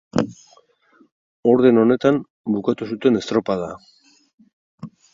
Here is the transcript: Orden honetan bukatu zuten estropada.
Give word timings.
Orden 1.53 1.83
honetan 1.83 2.19
bukatu 2.57 2.91
zuten 2.95 3.23
estropada. 3.23 3.73